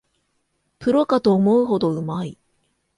[0.79, 2.39] プロかと思うほどうまい